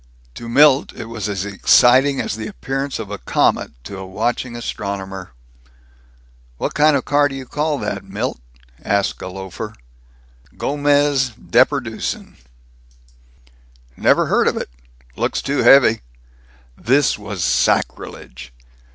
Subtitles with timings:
[0.33, 4.55] To Milt it was as exciting as the appearance of a comet to a watching
[4.55, 5.33] astronomer.
[6.57, 8.41] "What kind of a car do you call that, Milt?"
[8.83, 9.75] asked a loafer.
[10.57, 12.35] "Gomez Deperdussin."
[13.95, 14.71] "Never heard of it.
[15.15, 16.01] Looks too heavy."
[16.75, 18.51] This was sacrilege.